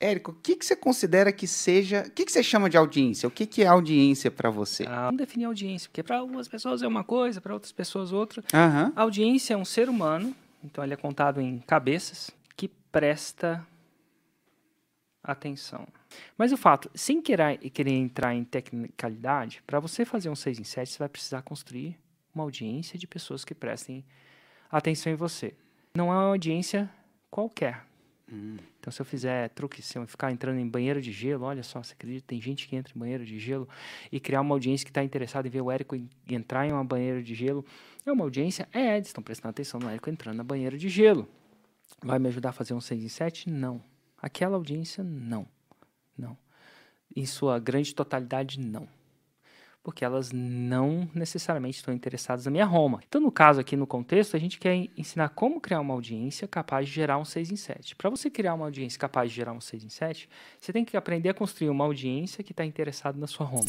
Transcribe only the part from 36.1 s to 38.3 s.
entrar em uma banheiro de gelo. É uma